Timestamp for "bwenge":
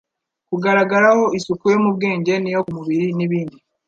1.95-2.33